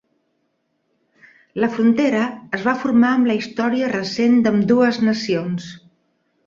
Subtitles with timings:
[1.65, 2.23] La frontera
[2.59, 5.75] es va formar amb la història recent d'ambdues nacions.